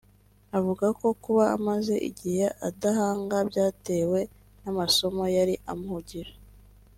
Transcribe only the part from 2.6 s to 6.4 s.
adahanga byatewe n’amasomo yari amuhugije